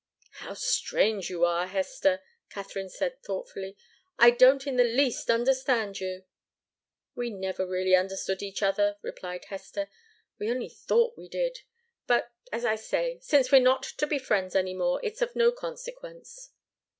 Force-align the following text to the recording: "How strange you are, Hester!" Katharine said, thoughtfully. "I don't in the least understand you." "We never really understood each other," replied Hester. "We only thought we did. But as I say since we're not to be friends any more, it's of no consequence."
"How 0.31 0.55
strange 0.55 1.29
you 1.29 1.45
are, 1.45 1.67
Hester!" 1.67 2.23
Katharine 2.49 2.89
said, 2.89 3.21
thoughtfully. 3.21 3.77
"I 4.17 4.31
don't 4.31 4.65
in 4.65 4.75
the 4.77 4.83
least 4.83 5.29
understand 5.29 5.99
you." 5.99 6.23
"We 7.13 7.29
never 7.29 7.67
really 7.67 7.95
understood 7.95 8.41
each 8.41 8.63
other," 8.63 8.97
replied 9.03 9.45
Hester. 9.49 9.89
"We 10.39 10.49
only 10.49 10.69
thought 10.69 11.19
we 11.19 11.29
did. 11.29 11.59
But 12.07 12.31
as 12.51 12.65
I 12.65 12.77
say 12.77 13.19
since 13.21 13.51
we're 13.51 13.61
not 13.61 13.83
to 13.83 14.07
be 14.07 14.17
friends 14.17 14.55
any 14.55 14.73
more, 14.73 14.99
it's 15.03 15.21
of 15.21 15.35
no 15.35 15.51
consequence." 15.51 16.49